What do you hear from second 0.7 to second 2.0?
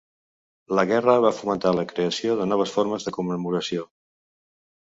La guerra va fomentar la